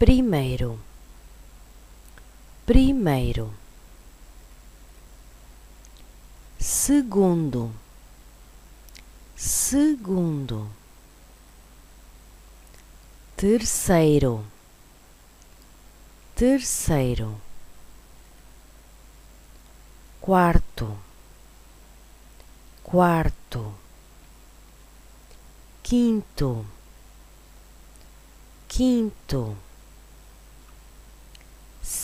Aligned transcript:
primeiro, 0.00 0.80
primeiro, 2.64 3.52
segundo, 6.58 7.70
segundo, 9.36 10.70
terceiro, 13.36 14.46
terceiro, 16.34 17.38
quarto, 20.18 20.98
quarto, 22.82 23.74
quinto, 25.82 26.64
quinto, 28.66 29.58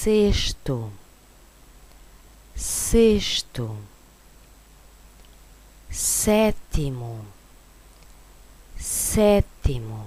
sexto, 0.07 0.93
sexto, 2.55 3.77
sétimo, 5.91 7.27
sétimo, 8.79 10.07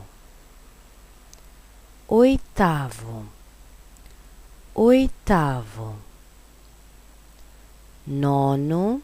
oitavo, 2.08 3.26
oitavo, 4.74 5.98
nono, 8.08 9.02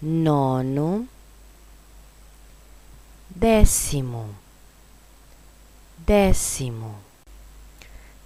nono, 0.00 1.06
décimo, 3.28 4.34
décimo, 5.98 6.98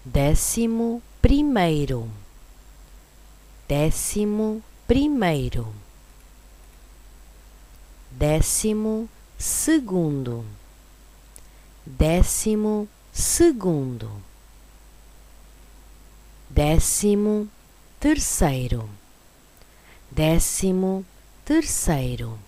décimo 0.05 1.03
primeiro, 1.21 2.09
décimo 3.67 4.63
primeiro, 4.87 5.75
décimo 8.11 9.09
segundo, 9.37 10.45
décimo 11.85 12.89
segundo, 13.13 14.23
décimo 16.49 17.49
terceiro, 17.99 18.89
décimo 20.11 21.05
terceiro, 21.45 22.39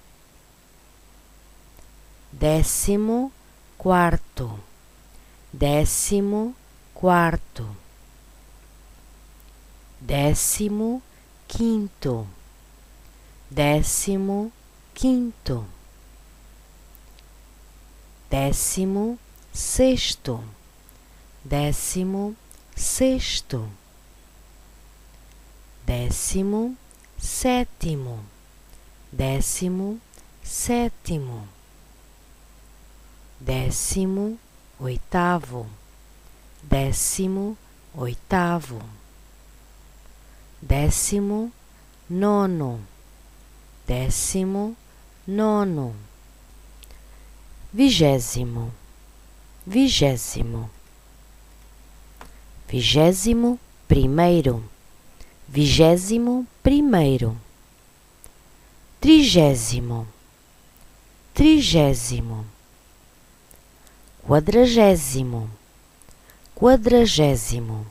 décimo 2.33 3.33
quarto, 3.77 4.61
décimo 5.53 6.55
quarto, 6.95 7.90
décimo 10.01 11.03
quinto, 11.47 12.27
décimo 13.51 14.51
quinto, 14.95 15.67
décimo 18.31 19.19
sexto, 19.53 20.43
décimo 21.45 22.35
sexto, 22.75 23.69
décimo 25.85 26.75
sétimo, 27.19 28.21
décimo 29.13 30.01
sétimo, 30.43 31.47
décimo 33.39 34.39
oitavo, 34.79 35.67
décimo 36.63 37.57
oitavo, 37.95 38.81
décimo 40.63 41.51
nono, 42.09 42.81
décimo 43.87 44.77
nono, 45.27 45.95
vigésimo, 47.73 48.71
vigésimo, 49.67 50.69
vigésimo 52.69 53.59
primeiro, 53.89 54.63
vigésimo 55.49 56.47
primeiro, 56.63 57.37
trigésimo, 59.01 60.07
trigésimo, 61.33 62.45
quadragésimo, 64.27 65.49
quadragésimo, 66.55 67.87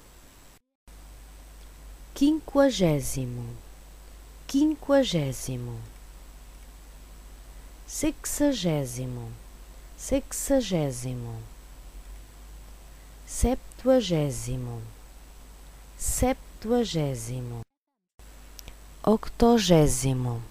quinquagésimo, 2.19 3.45
quinquagésimo, 4.45 5.79
sexagésimo, 7.87 9.31
sexagésimo, 9.97 11.35
septuagésimo, 13.25 14.81
septuagésimo, 15.97 17.61
octogésimo, 19.01 20.41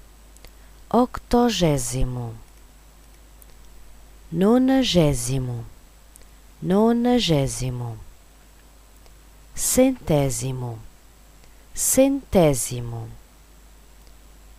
octogésimo, 0.88 2.34
nonagésimo, 4.32 5.66
nonagésimo, 6.62 7.98
centésimo, 9.54 10.87
centésimo, 11.78 13.06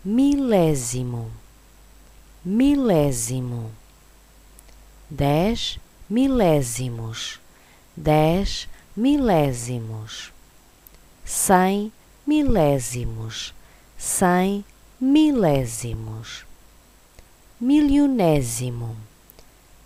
milésimo, 0.06 1.30
milésimo, 2.46 3.72
dez 5.10 5.78
milésimos, 6.10 7.42
dez 7.98 8.70
milésimos, 8.96 10.32
cem 11.26 11.92
milésimos, 12.26 13.54
cem 13.98 14.64
milésimos, 15.02 16.46
milionésimo, 17.60 18.96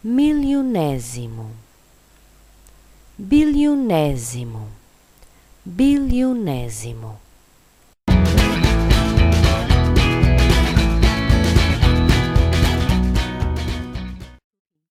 milionésimo, 0.04 1.50
bilionésimo, 3.18 4.68
bilionésimo, 5.66 7.23